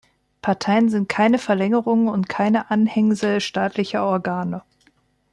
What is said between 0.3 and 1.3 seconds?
Parteien sind